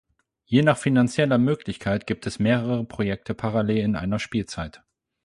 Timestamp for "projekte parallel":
2.83-3.77